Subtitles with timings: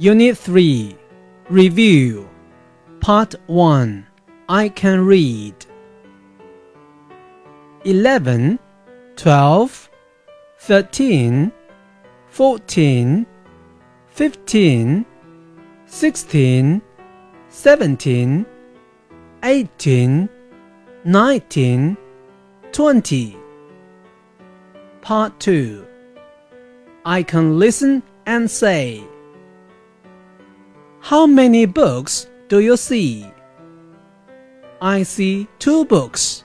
[0.00, 0.96] Unit 3
[1.50, 2.26] Review.
[3.00, 4.06] Part 1
[4.48, 5.54] I can read.
[7.84, 8.58] 11
[9.16, 9.90] 12
[10.58, 11.52] 13
[12.30, 13.26] 14
[14.08, 15.06] 15
[15.84, 16.82] 16
[17.50, 18.46] 17
[19.42, 20.28] 18
[21.04, 21.96] 19
[22.72, 23.36] 20
[25.02, 25.86] Part 2
[27.04, 29.04] I can listen and say
[31.10, 33.26] How many books do you see?
[34.80, 36.44] I see two books.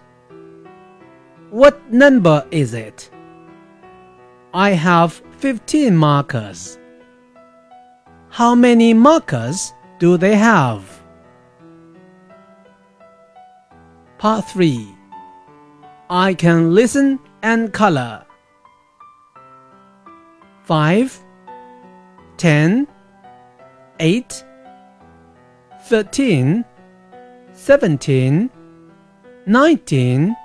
[1.51, 3.11] What number is it?
[4.55, 6.79] I have 15 markers.
[8.29, 10.81] How many markers do they have?
[14.17, 14.87] Part 3
[16.09, 18.25] I can listen and color.
[20.63, 21.23] 5
[22.37, 22.87] 10
[23.99, 24.43] 8
[25.88, 26.65] 13
[27.54, 28.49] 17
[29.46, 30.35] 19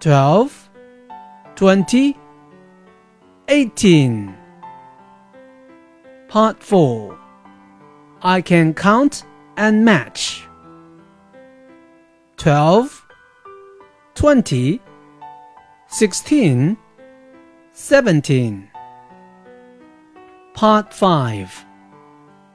[0.00, 0.70] 12
[1.54, 2.16] 20
[3.46, 4.34] 18
[6.26, 7.18] Part 4
[8.20, 9.24] I can count
[9.56, 10.42] and match.
[12.38, 13.06] 12
[14.16, 14.80] 20
[15.86, 16.76] 16
[17.70, 18.70] 17
[20.54, 21.64] Part 5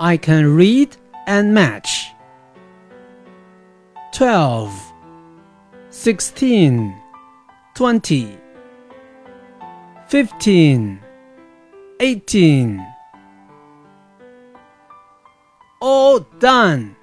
[0.01, 2.11] I can read and match
[4.13, 4.93] 12
[5.89, 6.95] 16
[7.75, 8.37] 20
[10.07, 10.99] 15
[11.99, 12.93] 18
[15.85, 16.95] All done!